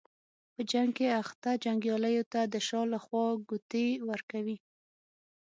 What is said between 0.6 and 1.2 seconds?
جنګ کې